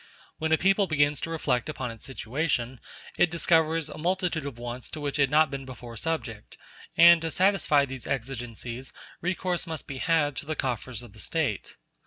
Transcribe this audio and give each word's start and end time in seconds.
When 0.39 0.51
a 0.51 0.57
people 0.57 0.87
begins 0.87 1.21
to 1.21 1.29
reflect 1.29 1.69
upon 1.69 1.91
its 1.91 2.03
situation, 2.03 2.79
it 3.19 3.29
discovers 3.29 3.87
a 3.87 3.99
multitude 3.99 4.47
of 4.47 4.57
wants 4.57 4.89
to 4.89 4.99
which 4.99 5.19
it 5.19 5.29
had 5.29 5.29
not 5.29 5.51
before 5.51 5.93
been 5.93 5.97
subject, 5.99 6.57
and 6.97 7.21
to 7.21 7.29
satisfy 7.29 7.85
these 7.85 8.07
exigencies 8.07 8.93
recourse 9.21 9.67
must 9.67 9.85
be 9.85 9.99
had 9.99 10.35
to 10.37 10.47
the 10.47 10.55
coffers 10.55 11.03
of 11.03 11.13
the 11.13 11.19
State. 11.19 11.75